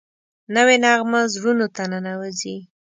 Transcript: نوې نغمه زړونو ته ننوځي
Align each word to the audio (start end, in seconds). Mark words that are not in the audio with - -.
نوې 0.55 0.75
نغمه 0.83 1.21
زړونو 1.33 1.65
ته 1.75 1.83
ننوځي 1.91 2.57